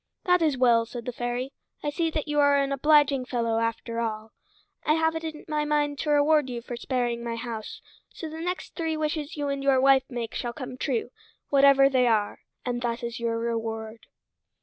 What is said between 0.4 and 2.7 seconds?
is well," said the fairy. "I see that you are